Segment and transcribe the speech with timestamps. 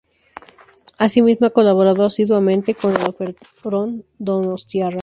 [0.97, 4.99] Asimismo ha colaborado asiduamente con el Orfeón Donostiarra.